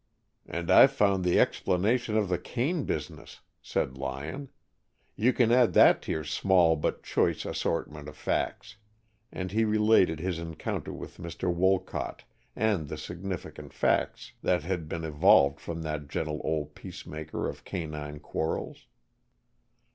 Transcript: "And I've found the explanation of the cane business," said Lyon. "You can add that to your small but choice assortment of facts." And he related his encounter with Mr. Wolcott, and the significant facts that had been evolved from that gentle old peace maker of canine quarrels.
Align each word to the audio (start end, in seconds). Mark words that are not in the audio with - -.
"And 0.47 0.71
I've 0.71 0.91
found 0.91 1.23
the 1.23 1.39
explanation 1.39 2.17
of 2.17 2.27
the 2.27 2.39
cane 2.39 2.85
business," 2.85 3.41
said 3.61 3.99
Lyon. 3.99 4.49
"You 5.15 5.31
can 5.31 5.51
add 5.51 5.73
that 5.73 6.01
to 6.01 6.11
your 6.11 6.23
small 6.23 6.75
but 6.75 7.03
choice 7.03 7.45
assortment 7.45 8.09
of 8.09 8.17
facts." 8.17 8.77
And 9.31 9.51
he 9.51 9.63
related 9.63 10.19
his 10.19 10.39
encounter 10.39 10.91
with 10.91 11.19
Mr. 11.19 11.53
Wolcott, 11.53 12.23
and 12.55 12.87
the 12.87 12.97
significant 12.97 13.73
facts 13.73 14.31
that 14.41 14.63
had 14.63 14.89
been 14.89 15.03
evolved 15.03 15.59
from 15.59 15.83
that 15.83 16.07
gentle 16.07 16.41
old 16.43 16.73
peace 16.73 17.05
maker 17.05 17.47
of 17.47 17.63
canine 17.63 18.17
quarrels. 18.21 18.87